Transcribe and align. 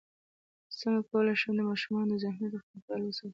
څنګه 0.79 1.01
کولی 1.09 1.33
شم 1.41 1.53
د 1.57 1.61
ماشومانو 1.69 2.11
د 2.17 2.21
ذهني 2.23 2.47
روغتیا 2.51 2.79
خیال 2.85 3.01
وساتم 3.03 3.29